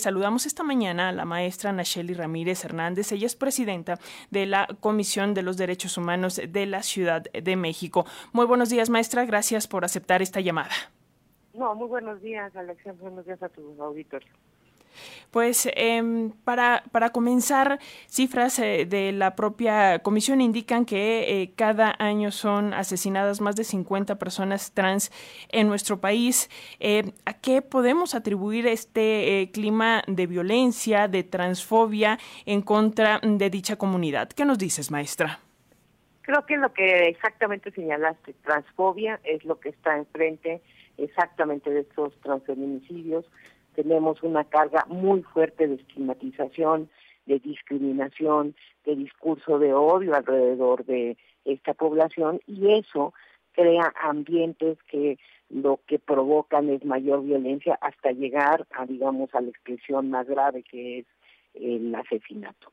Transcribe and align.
Saludamos 0.00 0.46
esta 0.46 0.62
mañana 0.62 1.08
a 1.08 1.12
la 1.12 1.24
maestra 1.24 1.72
Nacheli 1.72 2.14
Ramírez 2.14 2.64
Hernández. 2.64 3.10
Ella 3.10 3.26
es 3.26 3.34
presidenta 3.34 3.98
de 4.30 4.46
la 4.46 4.68
Comisión 4.78 5.34
de 5.34 5.42
los 5.42 5.56
Derechos 5.56 5.98
Humanos 5.98 6.40
de 6.48 6.66
la 6.66 6.84
Ciudad 6.84 7.24
de 7.24 7.56
México. 7.56 8.06
Muy 8.32 8.46
buenos 8.46 8.70
días, 8.70 8.90
maestra. 8.90 9.24
Gracias 9.24 9.66
por 9.66 9.84
aceptar 9.84 10.22
esta 10.22 10.38
llamada. 10.38 10.70
No, 11.52 11.74
muy 11.74 11.88
buenos 11.88 12.22
días, 12.22 12.54
Alexia. 12.54 12.92
Buenos 12.92 13.26
días 13.26 13.42
a 13.42 13.48
tu 13.48 13.74
auditorio. 13.82 14.32
Pues 15.30 15.68
em, 15.74 16.30
para, 16.44 16.82
para 16.90 17.10
comenzar, 17.10 17.78
cifras 18.06 18.58
eh, 18.58 18.86
de 18.86 19.12
la 19.12 19.36
propia 19.36 19.98
comisión 20.00 20.40
indican 20.40 20.84
que 20.86 21.42
eh, 21.42 21.52
cada 21.54 21.94
año 21.98 22.30
son 22.30 22.72
asesinadas 22.72 23.40
más 23.40 23.54
de 23.54 23.64
50 23.64 24.18
personas 24.18 24.72
trans 24.72 25.10
en 25.50 25.68
nuestro 25.68 26.00
país. 26.00 26.48
Eh, 26.80 27.12
¿A 27.26 27.34
qué 27.34 27.60
podemos 27.60 28.14
atribuir 28.14 28.66
este 28.66 29.50
clima 29.52 30.02
de 30.06 30.26
violencia, 30.26 31.08
de 31.08 31.24
transfobia 31.24 32.18
en 32.46 32.62
contra 32.62 33.20
de 33.22 33.50
dicha 33.50 33.76
comunidad? 33.76 34.30
¿Qué 34.30 34.44
nos 34.44 34.58
dices, 34.58 34.90
maestra? 34.90 35.40
Creo 36.22 36.44
que 36.44 36.56
lo 36.56 36.72
que 36.72 37.08
exactamente 37.08 37.70
señalaste, 37.70 38.34
transfobia, 38.44 39.20
es 39.24 39.44
lo 39.44 39.58
que 39.60 39.70
está 39.70 39.96
enfrente 39.96 40.60
exactamente 40.98 41.70
de 41.70 41.80
estos 41.80 42.12
transfeminicidios 42.20 43.24
tenemos 43.78 44.20
una 44.24 44.42
carga 44.42 44.84
muy 44.88 45.22
fuerte 45.22 45.68
de 45.68 45.76
estigmatización, 45.76 46.90
de 47.26 47.38
discriminación, 47.38 48.56
de 48.84 48.96
discurso 48.96 49.60
de 49.60 49.72
odio 49.72 50.16
alrededor 50.16 50.84
de 50.84 51.16
esta 51.44 51.74
población 51.74 52.40
y 52.48 52.72
eso 52.72 53.14
crea 53.52 53.94
ambientes 54.02 54.78
que 54.90 55.16
lo 55.48 55.78
que 55.86 56.00
provocan 56.00 56.68
es 56.70 56.84
mayor 56.84 57.22
violencia 57.22 57.78
hasta 57.80 58.10
llegar 58.10 58.66
a 58.72 58.84
digamos 58.84 59.32
a 59.32 59.42
la 59.42 59.50
expresión 59.50 60.10
más 60.10 60.26
grave 60.26 60.64
que 60.64 60.98
es 60.98 61.06
el 61.54 61.94
asesinato. 61.94 62.72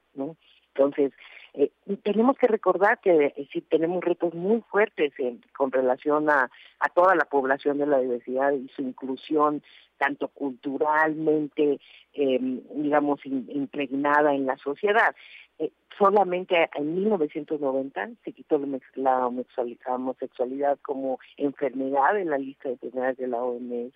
Entonces, 0.74 1.14
eh, 1.54 1.70
tenemos 2.02 2.36
que 2.38 2.48
recordar 2.48 3.00
que 3.00 3.28
eh, 3.28 3.48
si 3.54 3.62
tenemos 3.62 4.04
retos 4.04 4.34
muy 4.34 4.62
fuertes 4.72 5.14
con 5.56 5.72
relación 5.72 6.32
a 6.32 6.50
toda 6.96 7.14
la 7.14 7.26
población 7.26 7.78
de 7.78 7.86
la 7.86 8.00
diversidad 8.00 8.54
y 8.54 8.68
su 8.70 8.82
inclusión 8.82 9.62
tanto 9.98 10.28
culturalmente, 10.30 11.80
eh, 12.14 12.40
digamos, 12.76 13.20
impregnada 13.26 14.34
en 14.34 14.46
la 14.46 14.58
sociedad. 14.58 15.16
Eh, 15.58 15.72
solamente 15.98 16.70
en 16.76 16.96
1990 16.96 18.10
se 18.26 18.34
quitó 18.34 18.62
la 18.96 19.28
homosexualidad 19.28 20.78
como 20.82 21.20
enfermedad 21.38 22.20
en 22.20 22.30
la 22.30 22.38
lista 22.38 22.68
de 22.68 22.74
enfermedades 22.74 23.18
de 23.18 23.28
la 23.28 23.42
OMS. 23.42 23.94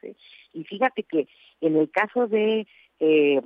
Y 0.53 0.64
fíjate 0.64 1.03
que 1.03 1.28
en 1.59 1.75
el 1.75 1.89
caso 1.91 2.28
de 2.28 2.66
eh, 3.02 3.41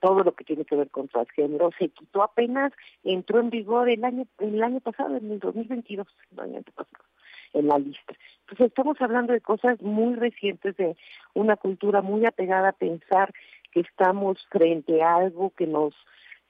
todo 0.00 0.24
lo 0.24 0.32
que 0.32 0.44
tiene 0.44 0.64
que 0.64 0.76
ver 0.76 0.90
con 0.90 1.08
transgénero 1.08 1.70
se 1.78 1.88
quitó 1.88 2.22
apenas, 2.22 2.72
entró 3.04 3.40
en 3.40 3.50
vigor 3.50 3.88
el 3.88 4.04
año 4.04 4.26
el 4.38 4.62
año 4.62 4.80
pasado, 4.80 5.16
en 5.16 5.30
el 5.30 5.38
2022, 5.38 6.06
el 6.32 6.40
año 6.40 6.62
pasado 6.74 7.08
en 7.52 7.68
la 7.68 7.78
lista. 7.78 8.14
Entonces 8.40 8.68
estamos 8.68 9.00
hablando 9.00 9.32
de 9.32 9.40
cosas 9.40 9.80
muy 9.82 10.14
recientes, 10.14 10.76
de 10.76 10.96
una 11.34 11.56
cultura 11.56 12.02
muy 12.02 12.24
apegada 12.26 12.70
a 12.70 12.72
pensar 12.72 13.32
que 13.72 13.80
estamos 13.80 14.38
frente 14.50 15.02
a 15.02 15.16
algo 15.16 15.50
que 15.50 15.66
nos 15.66 15.94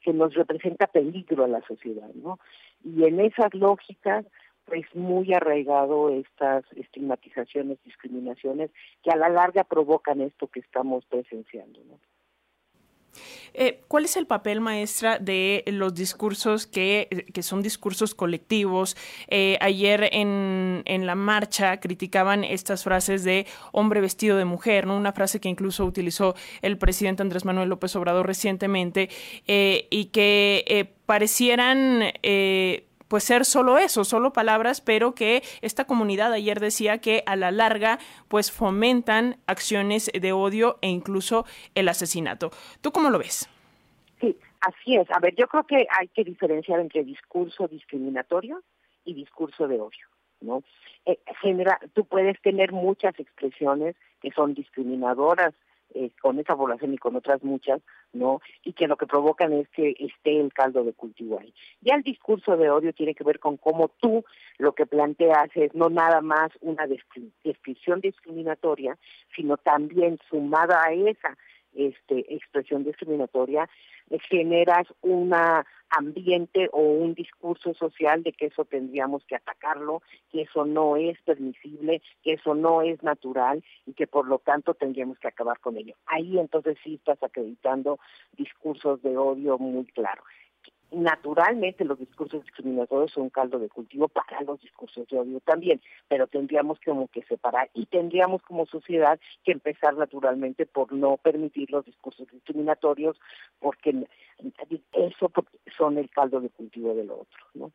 que 0.01 0.13
nos 0.13 0.33
representa 0.35 0.87
peligro 0.87 1.45
a 1.45 1.49
la 1.49 1.61
sociedad, 1.67 2.09
¿no? 2.15 2.39
Y 2.85 3.05
en 3.05 3.19
esas 3.19 3.53
lógicas, 3.53 4.25
pues 4.65 4.87
muy 4.95 5.35
arraigado 5.35 6.11
estas 6.11 6.65
estigmatizaciones, 6.77 7.83
discriminaciones 7.85 8.71
que 9.03 9.11
a 9.11 9.17
la 9.17 9.29
larga 9.29 9.65
provocan 9.65 10.21
esto 10.21 10.47
que 10.47 10.61
estamos 10.61 11.05
presenciando, 11.07 11.81
¿no? 11.85 11.99
Eh, 13.55 13.81
¿Cuál 13.89 14.05
es 14.05 14.17
el 14.17 14.27
papel, 14.27 14.61
maestra, 14.61 15.19
de 15.19 15.65
los 15.67 15.95
discursos 15.95 16.67
que, 16.67 17.27
que 17.33 17.43
son 17.43 17.63
discursos 17.63 18.15
colectivos? 18.15 18.97
Eh, 19.29 19.59
ayer 19.61 20.09
en, 20.13 20.83
en, 20.85 21.07
la 21.07 21.15
marcha 21.15 21.81
criticaban 21.81 22.45
estas 22.45 22.85
frases 22.85 23.25
de 23.25 23.47
hombre 23.73 24.01
vestido 24.01 24.37
de 24.37 24.45
mujer, 24.45 24.87
¿no? 24.87 24.97
una 24.97 25.13
frase 25.13 25.41
que 25.41 25.49
incluso 25.49 25.85
utilizó 25.85 26.35
el 26.63 26.79
presidente 26.79 27.23
Andrés 27.23 27.45
Manuel 27.45 27.69
López 27.69 27.95
Obrador 27.97 28.27
recientemente 28.27 29.09
eh, 29.47 29.87
y 29.91 30.07
que 30.07 30.95
parecieran 31.07 32.03
pues 33.09 33.25
ser 33.25 33.45
solo 33.45 33.79
eso, 33.79 34.05
solo 34.05 34.33
palabras, 34.33 34.81
pero 34.81 35.15
que 35.15 35.43
esta 35.63 35.87
comunidad 35.87 36.33
ayer 36.33 36.61
decía 36.61 36.99
que 36.99 37.23
a 37.27 37.37
la 37.37 37.51
larga 37.51 37.99
pues 38.29 38.53
fomentan 38.53 39.37
acciones 39.47 40.11
de 40.13 40.33
odio 40.33 40.79
e 40.83 40.89
incluso 40.89 41.45
el 41.75 41.89
asesinato. 41.89 42.51
¿Tú 42.81 42.93
cómo 42.93 43.11
lo 43.11 43.19
ves? 43.19 43.49
Sí, 44.21 44.37
así 44.61 44.97
es. 44.97 45.11
A 45.11 45.19
ver, 45.21 45.35
yo 45.35 45.47
creo 45.49 45.65
que 45.65 45.87
hay 45.99 46.09
que 46.09 46.25
diferenciar 46.25 46.81
entre 46.81 47.05
discurso 47.05 47.69
discriminatorio 47.69 48.63
y 49.05 49.15
discurso 49.15 49.67
de 49.67 49.81
odio. 49.81 50.07
¿no? 50.41 50.63
Eh, 51.07 51.19
tú 51.95 52.05
puedes 52.05 52.41
tener 52.43 52.73
muchas 52.73 53.19
expresiones 53.19 53.97
que 54.21 54.31
son 54.33 54.55
discriminadoras 54.55 55.55
eh, 55.95 56.11
con 56.21 56.39
esa 56.39 56.57
población 56.57 56.95
y 56.95 56.99
con 56.99 57.17
otras 57.17 57.43
muchas, 57.43 57.81
¿no? 58.13 58.41
Y 58.65 58.73
que 58.73 58.87
lo 58.87 58.97
que 58.97 59.07
provocan 59.07 59.53
es 59.53 59.69
que 59.71 59.95
esté 59.99 60.41
el 60.41 60.53
caldo 60.53 60.85
de 60.85 60.93
cultivo 60.93 61.41
ahí. 61.41 61.53
Ya 61.81 61.95
el 61.95 62.03
discurso 62.03 62.57
de 62.57 62.71
odio 62.71 62.93
tiene 62.93 63.15
que 63.15 63.25
ver 63.25 63.39
con 63.39 63.57
cómo 63.57 63.89
tú 64.01 64.25
lo 64.59 64.73
que 64.73 64.87
planteas 64.87 65.51
es 65.55 65.75
no 65.75 65.89
nada 65.89 66.21
más 66.21 66.51
una 66.61 66.87
descripción 66.87 68.01
discriminatoria, 68.01 68.99
sino 69.35 69.57
también 69.57 70.19
sumada 70.29 70.83
a 70.85 70.93
esa 70.93 71.37
este, 71.79 72.35
expresión 72.35 72.85
discriminatoria, 72.85 73.69
generas 74.29 74.87
un 75.03 75.33
ambiente 75.91 76.69
o 76.73 76.81
un 76.81 77.15
discurso 77.15 77.75
social 77.75 78.23
de 78.23 78.33
que 78.33 78.47
eso 78.47 78.65
tendríamos 78.65 79.25
que 79.25 79.37
atacarlo, 79.37 80.03
que 80.31 80.43
eso 80.43 80.65
no 80.65 80.97
es 80.97 81.21
permisible, 81.23 82.03
que 82.23 82.35
eso 82.35 82.55
no 82.55 82.83
es 82.83 83.03
natural 83.03 83.63
y 83.87 83.93
que 83.93 84.07
por 84.07 84.27
lo 84.27 84.39
tanto 84.39 84.75
tendríamos 84.75 85.19
que 85.19 85.29
acabar 85.29 85.61
con 85.61 85.77
ello. 85.77 85.95
Ahí 86.07 86.39
entonces 86.39 86.77
sí 86.83 86.95
estás 86.95 87.23
acreditando 87.23 87.99
discursos 88.37 89.03
de 89.03 89.17
odio 89.17 89.59
muy 89.59 89.85
claros 89.87 90.25
naturalmente 90.91 91.85
los 91.85 91.99
discursos 91.99 92.45
discriminatorios 92.45 93.13
son 93.13 93.25
un 93.25 93.31
caldo 93.31 93.59
de 93.59 93.69
cultivo 93.69 94.09
para 94.09 94.41
los 94.43 94.61
discursos 94.61 95.07
de 95.09 95.19
odio 95.19 95.41
también, 95.41 95.81
pero 96.09 96.27
tendríamos 96.27 96.79
como 96.85 97.09
que 97.09 97.23
separar 97.25 97.71
y 97.75 97.87
tendríamos 97.87 98.43
como 98.43 98.67
sociedad 98.67 99.21
que 99.45 99.53
empezar 99.53 99.97
naturalmente 99.97 100.67
por 100.67 100.93
no 100.93 101.17
permitir 101.19 101.71
los 101.71 101.85
discursos 101.85 102.27
discriminatorios 102.33 103.21
porque 103.59 104.07
eso 104.93 105.33
son 105.77 105.99
el 105.99 106.11
caldo 106.11 106.41
de 106.41 106.49
cultivo 106.51 106.95
de 106.95 107.05
lo 107.05 107.21
otro, 107.21 107.39
¿no? 107.55 107.73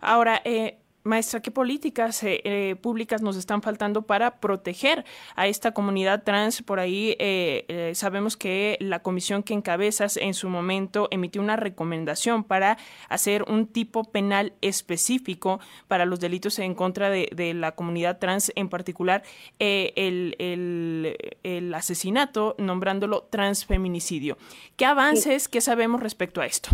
Ahora, 0.00 0.42
eh, 0.44 0.83
Maestra, 1.06 1.40
¿qué 1.40 1.50
políticas 1.50 2.22
eh, 2.22 2.40
eh, 2.44 2.76
públicas 2.80 3.20
nos 3.20 3.36
están 3.36 3.60
faltando 3.60 4.02
para 4.06 4.40
proteger 4.40 5.04
a 5.36 5.46
esta 5.46 5.72
comunidad 5.72 6.22
trans? 6.22 6.62
Por 6.62 6.80
ahí 6.80 7.14
eh, 7.18 7.92
sabemos 7.94 8.38
que 8.38 8.78
la 8.80 9.00
comisión 9.00 9.42
que 9.42 9.52
encabezas 9.52 10.16
en 10.16 10.32
su 10.32 10.48
momento 10.48 11.08
emitió 11.10 11.42
una 11.42 11.56
recomendación 11.56 12.42
para 12.42 12.78
hacer 13.10 13.44
un 13.48 13.66
tipo 13.66 14.04
penal 14.04 14.54
específico 14.62 15.60
para 15.88 16.06
los 16.06 16.20
delitos 16.20 16.58
en 16.58 16.74
contra 16.74 17.10
de, 17.10 17.52
la 17.54 17.72
comunidad 17.72 18.18
trans, 18.18 18.50
en 18.54 18.70
particular 18.70 19.24
el, 19.58 20.34
el, 20.38 21.74
asesinato, 21.74 22.54
nombrándolo 22.56 23.24
transfeminicidio. 23.24 24.38
¿Qué 24.78 24.86
avances, 24.86 25.48
qué 25.48 25.60
sabemos 25.60 26.02
respecto 26.02 26.40
a 26.40 26.46
esto? 26.46 26.70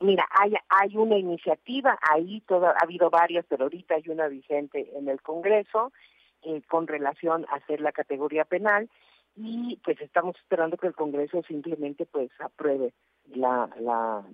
Mira, 0.00 0.28
hay, 0.30 0.54
hay 0.68 0.96
una 0.96 1.16
iniciativa, 1.16 1.98
ahí 2.12 2.42
todo, 2.42 2.66
ha 2.66 2.76
habido 2.82 3.08
varias, 3.08 3.46
pero 3.48 3.64
ahorita 3.64 3.94
hay 3.94 4.08
una 4.08 4.28
vigente 4.28 4.90
en 4.94 5.08
el 5.08 5.22
Congreso 5.22 5.92
eh, 6.42 6.60
con 6.68 6.86
relación 6.86 7.46
a 7.48 7.56
hacer 7.56 7.80
la 7.80 7.92
categoría 7.92 8.44
penal 8.44 8.90
y 9.36 9.78
pues 9.84 10.00
estamos 10.00 10.36
esperando 10.36 10.76
que 10.76 10.86
el 10.86 10.94
Congreso 10.94 11.42
simplemente 11.42 12.06
pues 12.06 12.30
apruebe 12.40 12.92
la, 13.34 13.68
la, 13.80 14.24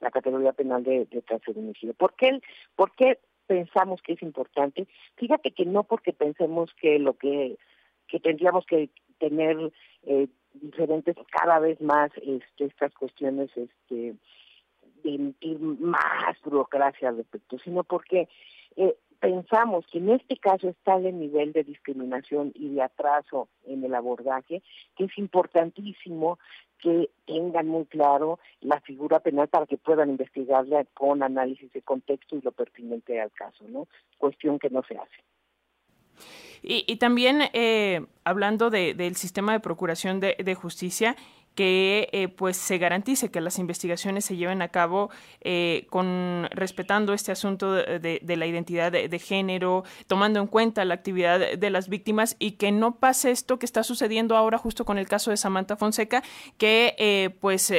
la, 0.00 0.10
categoría 0.10 0.52
penal 0.52 0.82
de, 0.82 1.06
de 1.06 1.22
transfeminicidio. 1.22 1.94
¿Por 1.94 2.14
qué, 2.14 2.40
¿Por 2.76 2.92
qué 2.92 3.18
pensamos 3.46 4.00
que 4.02 4.14
es 4.14 4.22
importante? 4.22 4.86
Fíjate 5.16 5.50
que 5.50 5.66
no 5.66 5.84
porque 5.84 6.12
pensemos 6.12 6.72
que 6.74 6.98
lo 6.98 7.14
que, 7.14 7.58
que 8.06 8.20
tendríamos 8.20 8.64
que 8.66 8.90
tener 9.18 9.72
eh, 10.04 10.28
diferentes 10.54 11.16
cada 11.30 11.58
vez 11.58 11.80
más 11.80 12.10
este, 12.16 12.64
estas 12.64 12.94
cuestiones 12.94 13.50
este 13.56 14.14
de 15.02 15.14
emitir 15.14 15.58
más 15.60 16.40
burocracia 16.44 17.08
al 17.08 17.18
respecto, 17.18 17.58
sino 17.58 17.84
porque 17.84 18.28
eh, 18.76 18.96
pensamos 19.20 19.84
que 19.90 19.98
en 19.98 20.10
este 20.10 20.36
caso 20.36 20.68
está 20.68 20.96
el 20.96 21.18
nivel 21.18 21.52
de 21.52 21.64
discriminación 21.64 22.52
y 22.54 22.74
de 22.74 22.82
atraso 22.82 23.48
en 23.66 23.84
el 23.84 23.94
abordaje, 23.94 24.62
que 24.96 25.04
es 25.04 25.18
importantísimo 25.18 26.38
que 26.78 27.10
tengan 27.26 27.66
muy 27.66 27.86
claro 27.86 28.38
la 28.60 28.80
figura 28.80 29.20
penal 29.20 29.48
para 29.48 29.66
que 29.66 29.76
puedan 29.76 30.10
investigarla 30.10 30.84
con 30.94 31.22
análisis 31.22 31.72
de 31.72 31.82
contexto 31.82 32.36
y 32.36 32.42
lo 32.42 32.52
pertinente 32.52 33.20
al 33.20 33.32
caso, 33.32 33.64
¿no? 33.68 33.88
Cuestión 34.16 34.58
que 34.58 34.70
no 34.70 34.82
se 34.84 34.96
hace. 34.96 35.24
Y, 36.62 36.96
también 36.96 37.42
eh, 37.52 38.04
hablando 38.24 38.70
del 38.70 39.14
sistema 39.14 39.52
de 39.52 39.60
procuración 39.60 40.18
de, 40.18 40.54
justicia, 40.54 41.14
que 41.58 42.08
eh, 42.12 42.28
pues 42.28 42.56
se 42.56 42.78
garantice 42.78 43.32
que 43.32 43.40
las 43.40 43.58
investigaciones 43.58 44.24
se 44.24 44.36
lleven 44.36 44.62
a 44.62 44.68
cabo 44.68 45.10
eh, 45.40 45.88
con 45.90 46.46
respetando 46.52 47.12
este 47.12 47.32
asunto 47.32 47.72
de, 47.72 48.20
la 48.24 48.46
identidad 48.46 48.92
de, 48.92 49.18
género, 49.18 49.82
tomando 50.06 50.38
en 50.38 50.46
cuenta 50.46 50.84
la 50.84 50.94
actividad 50.94 51.58
de 51.58 51.70
las 51.70 51.88
víctimas 51.88 52.36
y 52.38 52.52
que 52.52 52.70
no 52.70 53.00
pase 53.00 53.32
esto 53.32 53.58
que 53.58 53.66
está 53.66 53.82
sucediendo 53.82 54.36
ahora 54.36 54.56
justo 54.56 54.84
con 54.84 54.98
el 54.98 55.08
caso 55.08 55.32
de 55.32 55.36
Samantha 55.36 55.74
Fonseca, 55.74 56.22
que 56.58 57.36
pues 57.40 57.74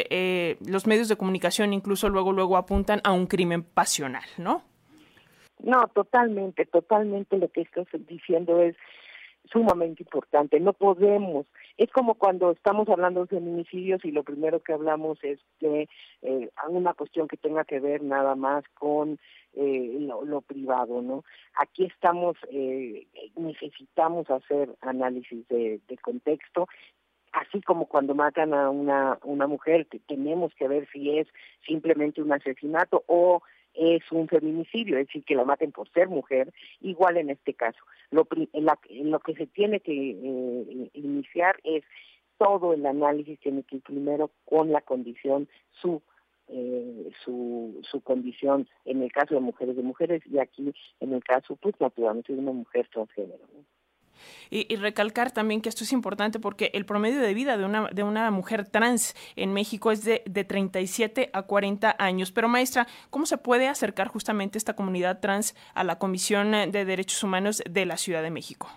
los 0.67 0.85
medios 0.85 1.07
de 1.07 1.15
comunicación 1.15 1.71
incluso 1.71 2.09
luego 2.09 2.33
luego 2.33 2.57
apuntan 2.57 2.99
a 3.05 3.13
un 3.13 3.27
crimen 3.27 3.63
pasional, 3.63 4.25
¿no? 4.37 4.61
No, 5.63 5.87
totalmente, 5.87 6.65
totalmente 6.65 7.37
lo 7.37 7.47
que 7.47 7.61
estás 7.61 7.87
diciendo 8.09 8.61
es 8.61 8.75
sumamente 9.49 10.03
importante. 10.03 10.59
No 10.59 10.73
podemos. 10.73 11.45
Es 11.79 11.89
como 11.91 12.15
cuando 12.15 12.51
estamos 12.51 12.89
hablando 12.89 13.21
de 13.21 13.27
feminicidios 13.27 14.03
y 14.03 14.11
lo 14.11 14.23
primero 14.23 14.59
que 14.59 14.73
hablamos 14.73 15.17
es 15.23 15.39
de 15.61 15.87
eh, 16.21 16.49
una 16.67 16.93
cuestión 16.93 17.29
que 17.29 17.37
tenga 17.37 17.63
que 17.63 17.79
ver 17.79 18.03
nada 18.03 18.35
más 18.35 18.65
con 18.73 19.17
eh, 19.53 19.97
lo, 20.01 20.41
privado, 20.41 21.01
¿no? 21.01 21.23
Aquí 21.55 21.85
estamos, 21.85 22.35
eh, 22.51 23.07
necesitamos 23.37 24.29
hacer 24.29 24.75
análisis 24.81 25.47
de, 25.47 25.79
contexto 26.01 26.67
así 27.31 27.61
como 27.61 27.85
cuando 27.85 28.13
matan 28.13 28.53
a 28.53 28.69
una, 28.69 29.17
una 29.23 29.47
mujer, 29.47 29.87
tenemos 30.07 30.53
que 30.55 30.67
ver 30.67 30.85
si 30.91 31.17
es 31.17 31.27
simplemente 31.65 32.21
un 32.21 32.33
asesinato 32.33 33.03
o 33.07 33.41
es 33.79 34.03
un 34.11 34.27
feminicidio, 34.27 34.97
es 34.97 35.07
decir, 35.07 35.23
que 35.23 35.35
la 35.35 35.45
maten 35.45 35.71
por 35.71 35.89
ser 35.91 36.09
mujer, 36.09 36.51
igual 36.81 37.17
en 37.17 37.29
este 37.29 37.53
caso. 37.53 37.79
Lo, 38.11 38.27
lo 38.53 39.19
que 39.19 39.33
se 39.35 39.47
tiene 39.47 39.79
que 39.79 39.93
eh, 39.93 40.89
iniciar 40.93 41.55
es 41.63 41.83
todo 42.37 42.73
el 42.73 42.85
análisis 42.85 43.39
tiene 43.39 43.63
que 43.63 43.77
ir 43.77 43.81
primero 43.81 44.31
con 44.45 44.71
la 44.71 44.81
condición, 44.81 45.47
su 45.71 46.01
eh, 46.51 47.11
su, 47.23 47.79
su 47.83 48.01
condición 48.01 48.67
en 48.83 49.03
el 49.03 49.11
caso 49.11 49.35
de 49.35 49.39
mujeres 49.39 49.75
de 49.75 49.83
mujeres 49.83 50.23
y 50.25 50.39
aquí 50.39 50.73
en 50.99 51.13
el 51.13 51.23
caso 51.23 51.55
pues 51.57 51.75
naturalmente 51.79 52.33
de 52.33 52.39
una 52.39 52.53
mujer 52.53 52.87
transgénero. 52.91 53.45
Y, 54.49 54.75
recalcar 54.77 55.31
también 55.31 55.61
que 55.61 55.69
esto 55.69 55.83
es 55.83 55.91
importante 55.91 56.39
porque 56.39 56.71
el 56.73 56.85
promedio 56.85 57.19
de 57.19 57.33
vida 57.33 57.57
de 57.57 57.65
una, 57.65 57.87
de 57.89 58.03
una 58.03 58.31
mujer 58.31 58.67
trans 58.67 59.15
en 59.35 59.53
México 59.53 59.91
es 59.91 60.03
de, 60.03 60.23
de 60.25 60.43
37 60.43 61.29
a 61.33 61.43
40 61.43 61.95
años. 61.99 62.31
Pero 62.31 62.47
maestra, 62.47 62.87
¿cómo 63.09 63.25
se 63.25 63.37
puede 63.37 63.67
acercar 63.67 64.07
justamente 64.07 64.57
esta 64.57 64.75
comunidad 64.75 65.19
trans 65.19 65.55
a 65.73 65.83
la 65.83 65.99
Comisión 65.99 66.51
de 66.51 66.85
Derechos 66.85 67.23
Humanos 67.23 67.61
de 67.69 67.85
la 67.85 67.97
Ciudad 67.97 68.23
de 68.23 68.31
México? 68.31 68.69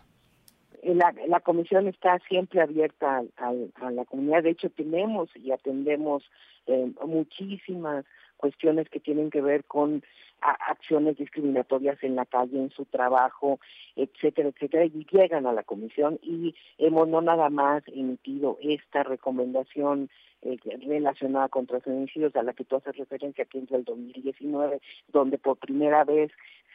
La, 0.83 1.15
la, 1.29 1.39
comisión 1.39 1.87
está 1.87 2.19
siempre 2.29 2.61
abierta 2.61 3.23
a, 3.37 3.91
la 3.93 4.05
comunidad. 4.05 4.43
De 4.43 4.51
hecho, 4.51 4.69
tenemos 4.69 5.29
y 5.37 5.53
atendemos 5.53 6.25
eh, 6.67 6.93
muchísimas 7.07 8.05
cuestiones 8.37 8.89
que 8.89 8.99
tienen 8.99 9.31
que 9.31 9.41
ver 9.41 9.65
con 9.65 10.03
acciones 10.43 11.17
discriminatorias 11.17 12.03
en 12.03 12.17
la 12.17 12.27
calle, 12.27 12.59
en 12.59 12.71
su 12.71 12.85
trabajo, 12.85 13.61
etcétera, 13.97 14.49
etcétera, 14.49 14.85
y 14.85 15.07
llegan 15.11 15.47
a 15.47 15.53
la 15.53 15.63
comisión 15.63 16.19
y 16.23 16.55
hemos 16.79 17.09
no 17.09 17.21
nada 17.21 17.49
más 17.51 17.83
emitido 17.87 18.59
esta 18.61 19.03
recomendación 19.05 20.11
eh, 20.43 20.59
relacionada 20.87 21.49
con 21.49 21.67
transfeminicidios 21.67 22.35
a 22.35 22.43
la 22.43 22.53
que 22.53 22.65
tú 22.65 22.77
haces 22.77 22.97
referencia 22.97 23.45
aquí 23.45 23.59
entre 23.59 23.77
el 23.77 23.85
2019, 23.85 24.81
donde 25.13 25.39
por 25.39 25.57
primera 25.57 26.05
vez 26.05 26.33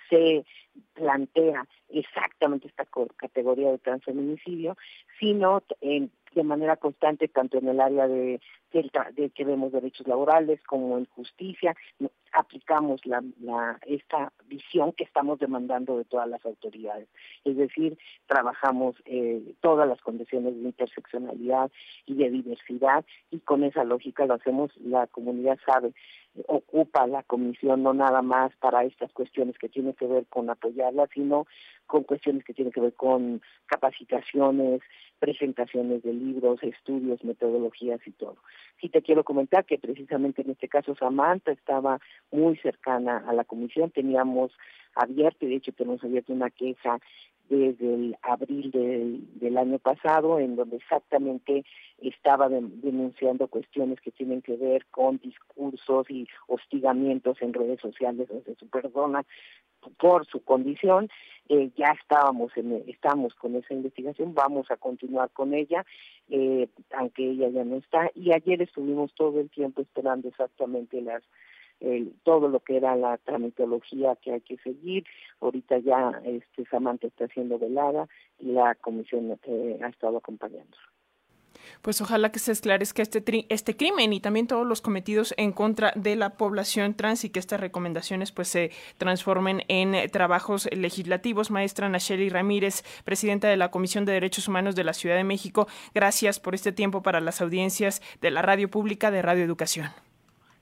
se 0.10 0.46
plantea 0.94 1.68
exactamente 1.90 2.68
esta 2.68 2.88
categoría 3.18 3.72
de 3.72 3.78
transfeminicidio, 3.80 4.78
sino 5.20 5.64
en 5.82 6.12
de 6.34 6.44
manera 6.44 6.78
constante 6.78 7.28
tanto 7.28 7.58
en 7.58 7.68
el 7.68 7.80
área 7.80 8.08
de, 8.08 8.40
de, 8.72 9.30
que 9.32 9.44
vemos 9.44 9.72
derechos 9.72 10.08
laborales 10.08 10.62
como 10.64 10.98
en 10.98 11.06
justicia 11.06 11.76
aplicamos 12.38 13.02
la, 13.06 13.22
esta 13.86 14.32
visión 14.46 14.94
que 14.94 15.04
estamos 15.04 15.40
demandando 15.40 15.98
de 15.98 16.06
todas 16.06 16.30
las 16.30 16.46
autoridades 16.46 17.08
es 17.44 17.58
decir 17.58 17.98
trabajamos 18.28 18.96
eh, 19.06 19.56
todas 19.62 19.88
las 19.88 20.00
condiciones 20.02 20.56
de 20.56 20.62
interseccionalidad 20.62 21.72
y 22.06 22.16
de 22.16 22.30
diversidad 22.30 23.06
y 23.32 23.40
con 23.40 23.64
esa 23.64 23.84
lógica 23.84 24.26
lo 24.26 24.36
hacemos 24.36 24.72
la 24.78 25.08
comunidad 25.08 25.58
sabe 25.66 25.94
ocupa 26.46 27.08
la 27.08 27.24
comisión 27.24 27.84
no 27.84 27.94
nada 27.94 28.22
más 28.22 28.56
para 28.58 28.84
estas 28.84 29.12
cuestiones 29.12 29.58
que 29.58 29.70
tienen 29.70 29.94
que 29.94 30.06
ver 30.06 30.26
con 30.28 30.50
apoyarla, 30.50 31.08
sino 31.14 31.48
con 31.86 32.04
cuestiones 32.04 32.44
que 32.44 32.54
tienen 32.54 32.72
que 32.72 32.82
ver 32.82 32.94
con 32.94 33.42
capacitaciones, 33.66 34.82
presentaciones 35.20 36.04
de 36.04 36.14
libros, 36.14 36.62
estudios, 36.62 37.24
metodologías 37.24 38.00
y 38.06 38.12
todo. 38.12 38.38
Sí 38.80 38.90
te 38.90 39.02
quiero 39.02 39.24
comentar 39.24 39.66
que 39.66 39.80
precisamente 39.80 40.42
en 40.42 40.52
este 40.52 40.68
caso 40.68 40.96
Samantha 40.96 41.52
estaba 41.52 42.00
muy 42.32 42.58
cercana 42.58 43.24
a 43.28 43.34
la 43.34 43.44
comisión, 43.44 43.92
teníamos 43.92 44.52
abierto, 44.96 45.46
de 45.46 45.56
hecho 45.56 45.72
tenemos 45.72 46.04
abierto 46.04 46.34
una 46.34 46.50
queja 46.50 47.00
desde 47.50 47.94
el 47.94 48.18
abril 48.24 48.72
del, 48.72 49.58
año 49.58 49.80
pasado, 49.80 50.40
en 50.40 50.56
donde 50.56 50.78
exactamente 50.78 51.66
estaba 52.00 52.50
denunciando 52.50 53.48
cuestiones 53.48 54.02
que 54.02 54.12
tienen 54.12 54.42
que 54.42 54.56
ver 54.58 54.86
con 54.92 55.18
discursos 55.20 56.10
y 56.10 56.28
hostigamientos 56.48 57.42
en 57.42 57.54
redes 57.54 57.80
sociales 57.80 58.28
de 58.28 58.56
su 58.56 58.68
persona 58.68 59.26
por 59.98 60.26
su 60.26 60.44
condición. 60.44 61.10
Eh, 61.50 61.72
ya 61.78 61.96
estábamos 62.00 62.52
en, 62.58 62.84
estamos 62.88 63.34
con 63.36 63.56
esa 63.56 63.74
investigación, 63.74 64.34
vamos 64.34 64.70
a 64.70 64.76
continuar 64.76 65.30
con 65.32 65.54
ella, 65.54 65.86
eh, 66.30 66.68
aunque 66.96 67.32
ella 67.32 67.48
ya 67.50 67.64
no 67.64 67.78
está. 67.78 68.12
Y 68.14 68.34
ayer 68.34 68.62
estuvimos 68.62 69.14
todo 69.16 69.40
el 69.40 69.50
tiempo 69.50 69.82
esperando 69.82 70.28
exactamente 70.28 71.02
las 71.02 71.24
todo 72.24 72.48
lo 72.48 72.60
que 72.60 72.78
era 72.78 72.96
la 72.96 73.18
tramitología 73.18 74.16
que 74.18 74.34
hay 74.34 74.42
que 74.42 74.58
seguir. 74.58 75.06
Ahorita 75.40 75.78
ya 75.80 76.22
este 76.26 76.66
Samantha 76.66 77.08
está 77.08 77.28
siendo 77.28 77.60
velada 77.60 78.08
y 78.40 78.52
la 78.52 78.76
comisión 78.76 79.38
eh, 79.44 79.80
ha 79.84 79.88
estado 79.88 80.18
acompañando. 80.18 80.78
Pues 81.82 82.02
ojalá 82.02 82.32
que 82.32 82.40
se 82.40 82.52
esclarezca 82.52 83.02
este, 83.02 83.46
este 83.50 83.76
crimen 83.76 84.14
y 84.14 84.20
también 84.20 84.48
todos 84.48 84.66
los 84.66 84.82
cometidos 84.82 85.34
en 85.38 85.52
contra 85.52 85.92
de 85.96 86.16
la 86.16 86.32
población 86.32 86.94
trans 86.94 87.24
y 87.24 87.30
que 87.30 87.40
estas 87.40 87.60
recomendaciones 87.60 88.32
pues 88.32 88.48
se 88.48 88.72
transformen 88.98 89.64
en 89.68 90.10
trabajos 90.12 90.70
legislativos. 90.72 91.52
Maestra 91.52 91.90
Nacheli 91.90 92.30
Ramírez, 92.30 92.84
presidenta 93.04 93.48
de 93.48 93.58
la 93.58 93.72
Comisión 93.72 94.06
de 94.06 94.14
Derechos 94.14 94.48
Humanos 94.48 94.76
de 94.76 94.84
la 94.84 94.94
Ciudad 94.94 95.16
de 95.16 95.24
México, 95.24 95.68
gracias 95.94 96.40
por 96.40 96.56
este 96.56 96.72
tiempo 96.72 97.02
para 97.02 97.22
las 97.22 97.42
audiencias 97.42 98.02
de 98.22 98.32
la 98.32 98.42
radio 98.42 98.70
pública 98.70 99.12
de 99.12 99.22
Radio 99.22 99.44
Educación. 99.44 100.07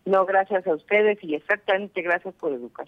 No, 0.05 0.25
gracias 0.25 0.65
a 0.67 0.73
ustedes 0.73 1.17
y 1.23 1.35
exactamente 1.35 2.01
gracias 2.01 2.33
por 2.35 2.53
educar. 2.53 2.87